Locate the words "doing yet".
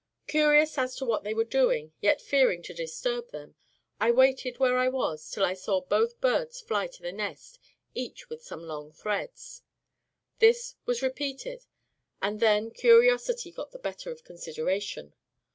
1.43-2.23